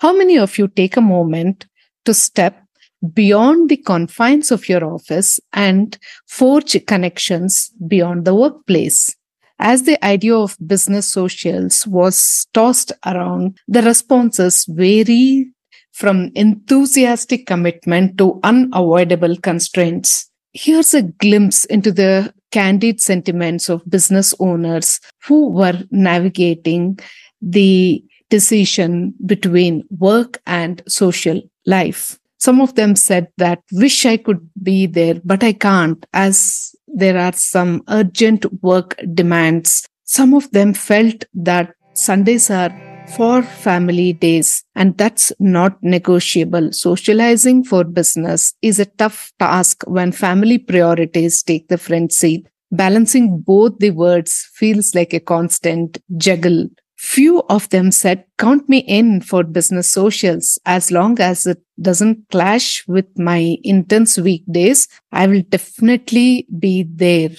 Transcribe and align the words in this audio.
How 0.00 0.16
many 0.16 0.38
of 0.38 0.56
you 0.56 0.68
take 0.68 0.96
a 0.96 1.02
moment 1.02 1.66
to 2.06 2.14
step 2.14 2.64
beyond 3.12 3.68
the 3.68 3.76
confines 3.76 4.50
of 4.50 4.68
your 4.68 4.82
office 4.84 5.38
and 5.52 5.98
forge 6.26 6.86
connections 6.86 7.70
beyond 7.86 8.24
the 8.24 8.34
workplace? 8.34 9.14
As 9.58 9.82
the 9.82 10.02
idea 10.02 10.34
of 10.34 10.56
business 10.66 11.12
socials 11.12 11.86
was 11.86 12.46
tossed 12.54 12.92
around, 13.04 13.58
the 13.68 13.82
responses 13.82 14.64
vary 14.70 15.50
from 15.92 16.30
enthusiastic 16.34 17.46
commitment 17.46 18.16
to 18.16 18.40
unavoidable 18.42 19.36
constraints. 19.36 20.30
Here's 20.54 20.94
a 20.94 21.02
glimpse 21.02 21.66
into 21.66 21.92
the 21.92 22.32
candid 22.50 23.00
sentiments 23.00 23.68
of 23.68 23.88
business 23.88 24.34
owners 24.40 25.00
who 25.26 25.48
were 25.50 25.78
navigating 25.90 26.98
the 27.40 28.02
decision 28.28 29.14
between 29.26 29.84
work 29.98 30.40
and 30.46 30.82
social 30.88 31.40
life. 31.66 32.18
Some 32.38 32.60
of 32.60 32.74
them 32.74 32.96
said 32.96 33.28
that 33.36 33.62
wish 33.72 34.06
I 34.06 34.16
could 34.16 34.48
be 34.62 34.86
there, 34.86 35.20
but 35.24 35.44
I 35.44 35.52
can't 35.52 36.04
as 36.12 36.74
there 36.86 37.18
are 37.18 37.32
some 37.32 37.82
urgent 37.88 38.46
work 38.62 38.98
demands. 39.14 39.86
Some 40.04 40.34
of 40.34 40.50
them 40.50 40.72
felt 40.74 41.24
that 41.34 41.74
Sundays 41.92 42.50
are 42.50 42.70
for 43.16 43.42
family 43.42 44.12
days 44.12 44.64
and 44.74 44.96
that's 44.96 45.32
not 45.38 45.82
negotiable. 45.82 46.72
Socializing 46.72 47.64
for 47.64 47.84
business 47.84 48.54
is 48.62 48.78
a 48.78 48.86
tough 48.86 49.32
task 49.38 49.82
when 49.86 50.12
family 50.12 50.58
priorities 50.58 51.42
take 51.42 51.68
the 51.68 51.78
front 51.78 52.12
seat. 52.12 52.48
Balancing 52.70 53.40
both 53.40 53.78
the 53.78 53.90
words 53.90 54.48
feels 54.54 54.94
like 54.94 55.12
a 55.12 55.20
constant 55.20 55.98
juggle. 56.16 56.68
Few 56.96 57.42
of 57.48 57.68
them 57.70 57.90
said, 57.90 58.24
Count 58.38 58.68
me 58.68 58.78
in 58.78 59.22
for 59.22 59.42
business 59.42 59.90
socials. 59.90 60.58
As 60.66 60.92
long 60.92 61.18
as 61.18 61.46
it 61.46 61.58
doesn't 61.80 62.28
clash 62.30 62.86
with 62.86 63.06
my 63.18 63.56
intense 63.64 64.18
weekdays, 64.18 64.86
I 65.10 65.26
will 65.26 65.42
definitely 65.48 66.46
be 66.58 66.82
there 66.82 67.30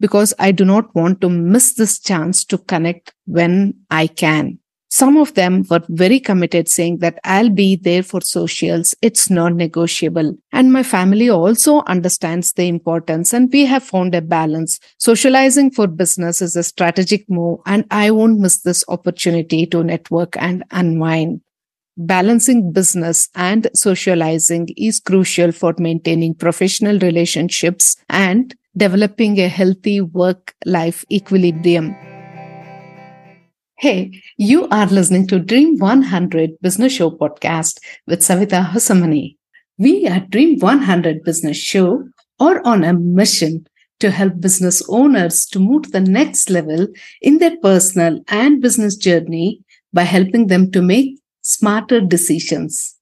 because 0.00 0.32
I 0.38 0.52
do 0.52 0.64
not 0.64 0.94
want 0.94 1.20
to 1.20 1.28
miss 1.28 1.74
this 1.74 1.98
chance 1.98 2.44
to 2.46 2.58
connect 2.58 3.12
when 3.26 3.74
I 3.90 4.06
can. 4.06 4.60
Some 4.90 5.18
of 5.18 5.34
them 5.34 5.64
were 5.68 5.82
very 5.88 6.18
committed 6.18 6.66
saying 6.68 6.98
that 6.98 7.18
I'll 7.22 7.50
be 7.50 7.76
there 7.76 8.02
for 8.02 8.22
socials. 8.22 8.94
It's 9.02 9.28
non-negotiable. 9.28 10.36
And 10.52 10.72
my 10.72 10.82
family 10.82 11.28
also 11.28 11.82
understands 11.86 12.54
the 12.54 12.68
importance 12.68 13.34
and 13.34 13.52
we 13.52 13.66
have 13.66 13.82
found 13.82 14.14
a 14.14 14.22
balance. 14.22 14.80
Socializing 14.98 15.70
for 15.72 15.86
business 15.86 16.40
is 16.40 16.56
a 16.56 16.62
strategic 16.62 17.28
move 17.28 17.60
and 17.66 17.84
I 17.90 18.10
won't 18.10 18.40
miss 18.40 18.62
this 18.62 18.82
opportunity 18.88 19.66
to 19.66 19.84
network 19.84 20.36
and 20.38 20.64
unwind. 20.70 21.42
Balancing 21.98 22.72
business 22.72 23.28
and 23.34 23.68
socializing 23.74 24.68
is 24.76 25.00
crucial 25.00 25.52
for 25.52 25.74
maintaining 25.78 26.34
professional 26.34 26.98
relationships 27.00 27.96
and 28.08 28.54
developing 28.76 29.38
a 29.40 29.48
healthy 29.48 30.00
work 30.00 30.54
life 30.64 31.04
equilibrium. 31.10 31.94
Hey, 33.80 34.20
you 34.36 34.66
are 34.72 34.86
listening 34.86 35.28
to 35.28 35.38
Dream 35.38 35.78
100 35.78 36.60
Business 36.60 36.94
Show 36.94 37.12
podcast 37.12 37.78
with 38.08 38.22
Savita 38.22 38.68
Hosamani. 38.68 39.36
We 39.78 40.04
at 40.04 40.30
Dream 40.30 40.58
100 40.58 41.22
Business 41.22 41.58
Show 41.58 42.08
are 42.40 42.60
on 42.64 42.82
a 42.82 42.92
mission 42.92 43.68
to 44.00 44.10
help 44.10 44.40
business 44.40 44.82
owners 44.88 45.46
to 45.50 45.60
move 45.60 45.82
to 45.84 45.90
the 45.90 46.00
next 46.00 46.50
level 46.50 46.88
in 47.22 47.38
their 47.38 47.56
personal 47.58 48.18
and 48.26 48.60
business 48.60 48.96
journey 48.96 49.62
by 49.92 50.02
helping 50.02 50.48
them 50.48 50.72
to 50.72 50.82
make 50.82 51.20
smarter 51.42 52.00
decisions. 52.00 52.96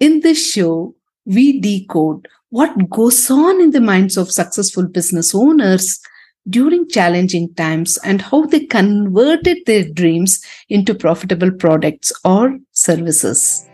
In 0.00 0.20
this 0.20 0.52
show, 0.52 0.94
we 1.26 1.60
decode 1.60 2.26
what 2.48 2.88
goes 2.88 3.30
on 3.30 3.60
in 3.60 3.72
the 3.72 3.82
minds 3.82 4.16
of 4.16 4.32
successful 4.32 4.88
business 4.88 5.34
owners 5.34 6.00
during 6.48 6.88
challenging 6.88 7.52
times 7.54 7.98
and 8.04 8.22
how 8.22 8.46
they 8.46 8.64
converted 8.66 9.58
their 9.66 9.88
dreams 9.88 10.42
into 10.68 10.94
profitable 10.94 11.50
products 11.50 12.12
or 12.24 12.58
services. 12.72 13.68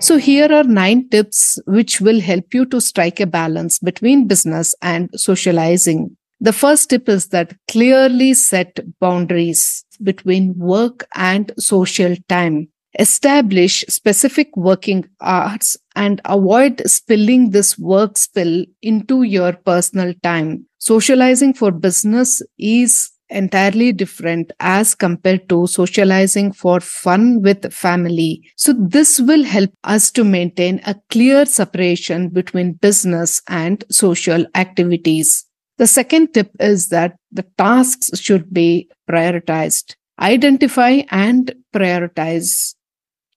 So, 0.00 0.16
here 0.16 0.50
are 0.50 0.64
nine 0.64 1.10
tips 1.10 1.58
which 1.66 2.00
will 2.00 2.20
help 2.20 2.54
you 2.54 2.64
to 2.66 2.80
strike 2.80 3.20
a 3.20 3.26
balance 3.26 3.78
between 3.78 4.26
business 4.26 4.74
and 4.80 5.10
socializing. 5.14 6.16
The 6.40 6.54
first 6.54 6.88
tip 6.88 7.06
is 7.06 7.28
that 7.28 7.54
clearly 7.68 8.32
set 8.32 8.80
boundaries 8.98 9.84
between 10.02 10.56
work 10.56 11.06
and 11.14 11.52
social 11.58 12.16
time. 12.30 12.68
Establish 12.98 13.84
specific 13.88 14.56
working 14.56 15.04
hours 15.20 15.76
and 15.94 16.20
avoid 16.24 16.82
spilling 16.86 17.50
this 17.50 17.78
work 17.78 18.16
spill 18.16 18.64
into 18.82 19.22
your 19.22 19.52
personal 19.52 20.14
time. 20.22 20.66
Socializing 20.78 21.54
for 21.54 21.70
business 21.70 22.42
is 22.58 23.10
entirely 23.30 23.92
different 23.92 24.52
as 24.60 24.94
compared 24.94 25.48
to 25.48 25.66
socializing 25.66 26.52
for 26.52 26.80
fun 26.80 27.42
with 27.42 27.72
family. 27.72 28.42
So 28.56 28.72
this 28.72 29.20
will 29.20 29.44
help 29.44 29.70
us 29.84 30.10
to 30.12 30.24
maintain 30.24 30.80
a 30.84 30.96
clear 31.10 31.46
separation 31.46 32.28
between 32.28 32.72
business 32.74 33.40
and 33.48 33.84
social 33.90 34.46
activities. 34.54 35.46
The 35.78 35.86
second 35.86 36.34
tip 36.34 36.50
is 36.60 36.88
that 36.88 37.16
the 37.32 37.46
tasks 37.56 38.10
should 38.20 38.52
be 38.52 38.90
prioritized. 39.08 39.94
Identify 40.20 41.02
and 41.10 41.54
prioritize 41.74 42.74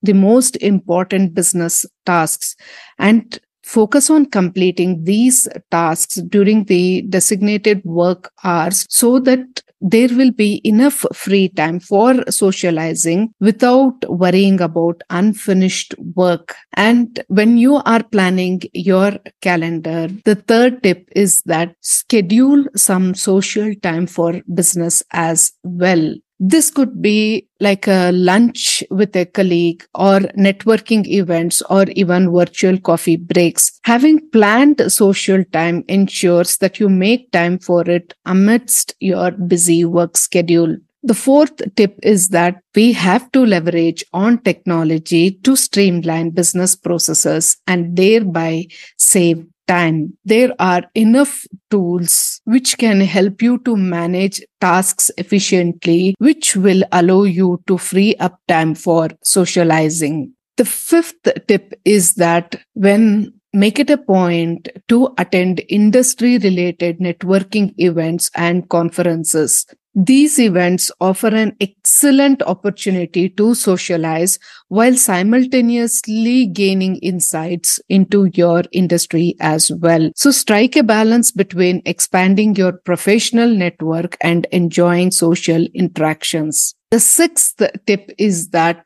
the 0.04 0.12
most 0.12 0.56
important 0.56 1.34
business 1.34 1.84
tasks 2.06 2.56
and 2.98 3.38
focus 3.64 4.10
on 4.10 4.26
completing 4.26 5.02
these 5.04 5.48
tasks 5.70 6.16
during 6.28 6.64
the 6.64 7.02
designated 7.08 7.82
work 7.84 8.30
hours 8.44 8.86
so 8.90 9.18
that 9.18 9.62
there 9.80 10.08
will 10.08 10.30
be 10.30 10.60
enough 10.64 11.04
free 11.12 11.48
time 11.48 11.78
for 11.78 12.14
socializing 12.30 13.30
without 13.40 13.94
worrying 14.08 14.60
about 14.60 15.02
unfinished 15.10 15.94
work. 16.14 16.54
And 16.74 17.22
when 17.28 17.58
you 17.58 17.76
are 17.76 18.02
planning 18.02 18.62
your 18.72 19.18
calendar, 19.42 20.08
the 20.24 20.36
third 20.36 20.82
tip 20.82 21.06
is 21.14 21.42
that 21.42 21.74
schedule 21.82 22.64
some 22.76 23.14
social 23.14 23.74
time 23.82 24.06
for 24.06 24.40
business 24.54 25.02
as 25.12 25.52
well. 25.62 26.14
This 26.40 26.70
could 26.70 27.00
be 27.00 27.48
like 27.60 27.86
a 27.86 28.10
lunch 28.12 28.82
with 28.90 29.14
a 29.16 29.24
colleague 29.24 29.84
or 29.94 30.20
networking 30.36 31.06
events 31.06 31.62
or 31.70 31.84
even 31.94 32.32
virtual 32.32 32.78
coffee 32.78 33.16
breaks. 33.16 33.78
Having 33.84 34.30
planned 34.30 34.82
social 34.92 35.44
time 35.52 35.84
ensures 35.88 36.56
that 36.58 36.80
you 36.80 36.88
make 36.88 37.30
time 37.30 37.58
for 37.58 37.88
it 37.88 38.14
amidst 38.26 38.94
your 39.00 39.30
busy 39.30 39.84
work 39.84 40.16
schedule. 40.16 40.76
The 41.04 41.14
fourth 41.14 41.60
tip 41.76 41.98
is 42.02 42.30
that 42.30 42.60
we 42.74 42.92
have 42.94 43.30
to 43.32 43.44
leverage 43.44 44.04
on 44.12 44.38
technology 44.38 45.32
to 45.42 45.54
streamline 45.54 46.30
business 46.30 46.74
processes 46.74 47.58
and 47.66 47.94
thereby 47.94 48.66
save 48.98 49.44
time. 49.66 50.16
There 50.24 50.52
are 50.58 50.82
enough 50.94 51.46
tools 51.70 52.40
which 52.44 52.78
can 52.78 53.00
help 53.00 53.42
you 53.42 53.58
to 53.60 53.76
manage 53.76 54.42
tasks 54.60 55.10
efficiently, 55.18 56.14
which 56.18 56.56
will 56.56 56.82
allow 56.92 57.24
you 57.24 57.62
to 57.66 57.78
free 57.78 58.14
up 58.16 58.38
time 58.48 58.74
for 58.74 59.08
socializing. 59.22 60.34
The 60.56 60.64
fifth 60.64 61.28
tip 61.48 61.74
is 61.84 62.14
that 62.14 62.56
when 62.74 63.32
make 63.54 63.78
it 63.78 63.88
a 63.88 63.96
point 63.96 64.68
to 64.88 65.14
attend 65.16 65.62
industry 65.68 66.38
related 66.38 66.98
networking 66.98 67.72
events 67.78 68.30
and 68.34 68.68
conferences. 68.68 69.64
These 69.96 70.40
events 70.40 70.90
offer 71.00 71.28
an 71.28 71.56
excellent 71.60 72.42
opportunity 72.42 73.28
to 73.30 73.54
socialize 73.54 74.40
while 74.66 74.96
simultaneously 74.96 76.46
gaining 76.46 76.96
insights 76.96 77.78
into 77.88 78.28
your 78.34 78.64
industry 78.72 79.36
as 79.38 79.70
well. 79.70 80.10
So 80.16 80.32
strike 80.32 80.74
a 80.74 80.82
balance 80.82 81.30
between 81.30 81.80
expanding 81.84 82.56
your 82.56 82.72
professional 82.72 83.48
network 83.48 84.16
and 84.20 84.46
enjoying 84.50 85.12
social 85.12 85.64
interactions. 85.74 86.74
The 86.90 86.98
sixth 86.98 87.62
tip 87.86 88.10
is 88.18 88.48
that 88.48 88.84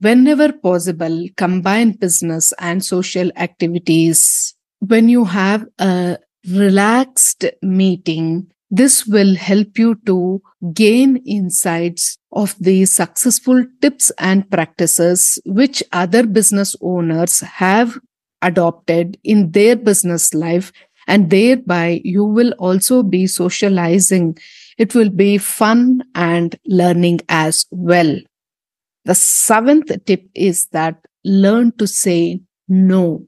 whenever 0.00 0.52
possible, 0.52 1.28
combine 1.36 1.92
business 1.92 2.52
and 2.58 2.84
social 2.84 3.30
activities. 3.36 4.52
When 4.80 5.08
you 5.08 5.24
have 5.26 5.64
a 5.78 6.18
relaxed 6.48 7.44
meeting, 7.62 8.50
this 8.70 9.06
will 9.06 9.36
help 9.36 9.78
you 9.78 9.94
to 10.06 10.42
gain 10.72 11.16
insights 11.26 12.18
of 12.32 12.56
the 12.58 12.84
successful 12.84 13.64
tips 13.80 14.10
and 14.18 14.50
practices 14.50 15.38
which 15.44 15.82
other 15.92 16.26
business 16.26 16.74
owners 16.80 17.40
have 17.40 17.98
adopted 18.42 19.18
in 19.24 19.52
their 19.52 19.76
business 19.76 20.34
life 20.34 20.72
and 21.06 21.30
thereby 21.30 22.00
you 22.04 22.24
will 22.24 22.52
also 22.52 23.02
be 23.02 23.26
socializing. 23.26 24.36
It 24.78 24.94
will 24.94 25.10
be 25.10 25.38
fun 25.38 26.02
and 26.14 26.58
learning 26.66 27.20
as 27.28 27.66
well. 27.70 28.18
The 29.04 29.14
seventh 29.14 29.92
tip 30.06 30.24
is 30.34 30.66
that 30.68 30.96
learn 31.24 31.72
to 31.78 31.86
say 31.86 32.40
no. 32.68 33.26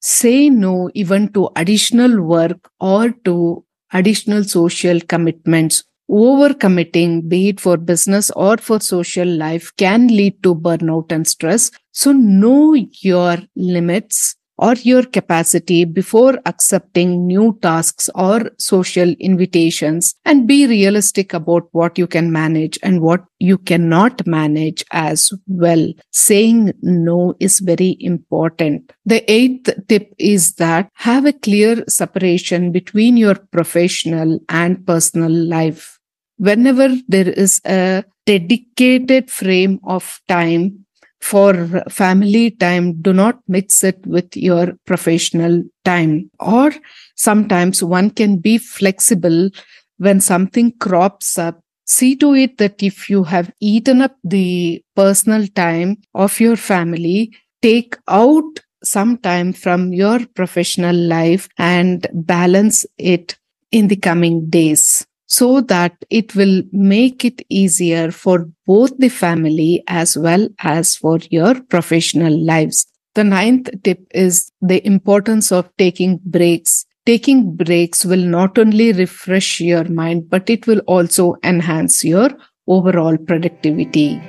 Say 0.00 0.50
no 0.50 0.90
even 0.94 1.32
to 1.32 1.50
additional 1.56 2.22
work 2.22 2.70
or 2.80 3.10
to 3.24 3.64
additional 3.92 4.44
social 4.44 5.00
commitments. 5.00 5.84
Overcommitting, 6.10 7.28
be 7.28 7.48
it 7.48 7.60
for 7.60 7.76
business 7.76 8.30
or 8.32 8.58
for 8.58 8.80
social 8.80 9.28
life, 9.28 9.72
can 9.76 10.08
lead 10.08 10.42
to 10.42 10.54
burnout 10.54 11.10
and 11.10 11.26
stress. 11.26 11.70
So 11.92 12.12
know 12.12 12.74
your 12.74 13.38
limits 13.56 14.36
or 14.62 14.74
your 14.74 15.02
capacity 15.02 15.84
before 15.84 16.38
accepting 16.46 17.26
new 17.26 17.58
tasks 17.62 18.08
or 18.14 18.48
social 18.58 19.10
invitations 19.18 20.14
and 20.24 20.46
be 20.46 20.68
realistic 20.68 21.34
about 21.34 21.66
what 21.72 21.98
you 21.98 22.06
can 22.06 22.30
manage 22.30 22.78
and 22.84 23.00
what 23.00 23.24
you 23.40 23.58
cannot 23.58 24.24
manage 24.24 24.84
as 24.92 25.32
well. 25.48 25.84
Saying 26.12 26.72
no 26.80 27.34
is 27.40 27.58
very 27.58 27.96
important. 27.98 28.92
The 29.04 29.28
eighth 29.28 29.70
tip 29.88 30.14
is 30.18 30.54
that 30.54 30.88
have 30.94 31.26
a 31.26 31.32
clear 31.32 31.82
separation 31.88 32.70
between 32.70 33.16
your 33.16 33.34
professional 33.34 34.38
and 34.48 34.86
personal 34.86 35.32
life. 35.32 35.98
Whenever 36.36 36.88
there 37.08 37.28
is 37.28 37.60
a 37.66 38.04
dedicated 38.26 39.28
frame 39.28 39.80
of 39.82 40.20
time 40.28 40.86
for 41.22 41.82
family 41.88 42.50
time, 42.50 43.00
do 43.00 43.12
not 43.12 43.38
mix 43.46 43.84
it 43.84 44.04
with 44.06 44.36
your 44.36 44.74
professional 44.86 45.62
time. 45.84 46.30
Or 46.40 46.72
sometimes 47.14 47.82
one 47.82 48.10
can 48.10 48.38
be 48.38 48.58
flexible 48.58 49.50
when 49.98 50.20
something 50.20 50.72
crops 50.78 51.38
up. 51.38 51.60
See 51.86 52.16
to 52.16 52.34
it 52.34 52.58
that 52.58 52.82
if 52.82 53.08
you 53.08 53.24
have 53.24 53.52
eaten 53.60 54.02
up 54.02 54.16
the 54.24 54.82
personal 54.96 55.46
time 55.48 55.98
of 56.14 56.40
your 56.40 56.56
family, 56.56 57.32
take 57.60 57.96
out 58.08 58.60
some 58.82 59.16
time 59.18 59.52
from 59.52 59.92
your 59.92 60.26
professional 60.34 60.96
life 60.96 61.48
and 61.56 62.06
balance 62.12 62.84
it 62.98 63.36
in 63.70 63.88
the 63.88 63.96
coming 63.96 64.50
days 64.50 65.06
so 65.32 65.62
that 65.62 65.94
it 66.10 66.34
will 66.34 66.62
make 66.72 67.24
it 67.24 67.40
easier 67.48 68.10
for 68.10 68.50
both 68.66 68.92
the 68.98 69.08
family 69.08 69.82
as 69.88 70.14
well 70.14 70.46
as 70.58 70.94
for 70.94 71.18
your 71.30 71.54
professional 71.74 72.38
lives. 72.44 72.86
The 73.14 73.24
ninth 73.24 73.70
tip 73.82 74.00
is 74.12 74.52
the 74.60 74.86
importance 74.86 75.50
of 75.50 75.70
taking 75.78 76.20
breaks. 76.26 76.84
Taking 77.06 77.56
breaks 77.56 78.04
will 78.04 78.20
not 78.22 78.58
only 78.58 78.92
refresh 78.92 79.58
your 79.58 79.84
mind, 79.84 80.28
but 80.28 80.50
it 80.50 80.66
will 80.66 80.80
also 80.80 81.36
enhance 81.42 82.04
your 82.04 82.28
overall 82.66 83.16
productivity. 83.16 84.20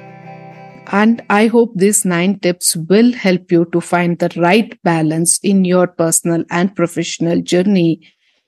And 0.87 1.21
I 1.29 1.47
hope 1.47 1.73
these 1.75 2.05
nine 2.05 2.39
tips 2.39 2.77
will 2.77 3.11
help 3.11 3.51
you 3.51 3.65
to 3.73 3.81
find 3.81 4.19
the 4.19 4.31
right 4.37 4.81
balance 4.83 5.37
in 5.43 5.65
your 5.65 5.87
personal 5.87 6.45
and 6.49 6.73
professional 6.73 7.41
journey 7.41 8.01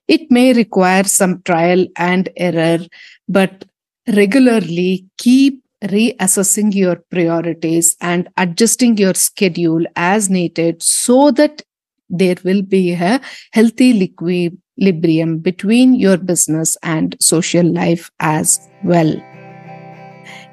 it 0.07 0.29
may 0.29 0.53
require 0.53 1.03
some 1.03 1.41
trial 1.43 1.85
and 1.97 2.29
error, 2.37 2.79
but 3.27 3.65
regularly 4.07 5.05
keep 5.17 5.63
reassessing 5.83 6.73
your 6.73 6.97
priorities 7.09 7.95
and 8.01 8.29
adjusting 8.37 8.97
your 8.97 9.13
schedule 9.13 9.85
as 9.95 10.29
needed 10.29 10.81
so 10.81 11.31
that 11.31 11.61
there 12.09 12.35
will 12.43 12.61
be 12.61 12.93
a 12.93 13.19
healthy 13.51 13.91
equilibrium 14.03 15.39
between 15.39 15.95
your 15.95 16.17
business 16.17 16.77
and 16.83 17.15
social 17.19 17.65
life 17.65 18.11
as 18.19 18.59
well. 18.83 19.15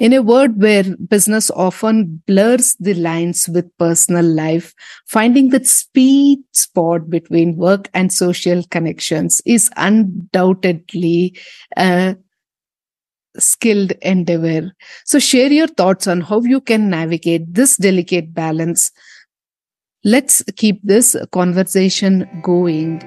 In 0.03 0.13
a 0.13 0.21
world 0.21 0.61
where 0.61 0.83
business 0.97 1.49
often 1.53 2.21
blurs 2.27 2.75
the 2.81 2.95
lines 2.95 3.49
with 3.49 3.71
personal 3.79 4.25
life, 4.25 4.75
finding 5.07 5.51
that 5.51 5.69
speed 5.69 6.41
spot 6.51 7.09
between 7.09 7.55
work 7.55 7.89
and 7.95 8.13
social 8.13 8.65
connections 8.65 9.41
is 9.47 9.71
undoubtedly 9.77 11.39
a 11.77 12.17
skilled 13.39 13.93
endeavor. 14.03 14.73
So, 15.05 15.21
share 15.21 15.53
your 15.53 15.69
thoughts 15.69 16.09
on 16.09 16.23
how 16.23 16.41
you 16.41 16.61
can 16.61 16.91
navigate 16.91 17.55
this 17.55 17.77
delicate 17.77 18.35
balance. 18.35 18.91
Let's 20.03 20.43
keep 20.57 20.81
this 20.83 21.15
conversation 21.31 22.29
going. 22.43 23.05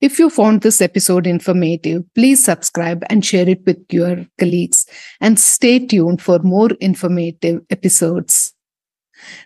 If 0.00 0.18
you 0.18 0.30
found 0.30 0.62
this 0.62 0.80
episode 0.80 1.26
informative, 1.26 2.04
please 2.14 2.42
subscribe 2.42 3.04
and 3.10 3.24
share 3.24 3.46
it 3.46 3.66
with 3.66 3.84
your 3.90 4.26
colleagues 4.38 4.86
and 5.20 5.38
stay 5.38 5.78
tuned 5.78 6.22
for 6.22 6.38
more 6.38 6.70
informative 6.80 7.60
episodes. 7.68 8.54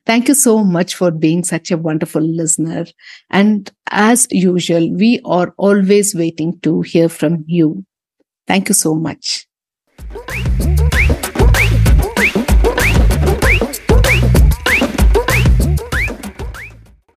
Thank 0.07 0.29
you 0.29 0.35
so 0.35 0.63
much 0.63 0.95
for 0.95 1.11
being 1.11 1.43
such 1.43 1.73
a 1.73 1.77
wonderful 1.77 2.23
listener. 2.23 2.87
And 3.31 3.69
as 3.91 4.29
usual, 4.31 4.95
we 4.95 5.21
are 5.25 5.53
always 5.57 6.15
waiting 6.15 6.61
to 6.61 6.83
hear 6.83 7.09
from 7.09 7.45
you. 7.49 7.85
Thank 8.47 8.69
you 8.69 8.75
so 8.75 8.95
much. 8.95 9.49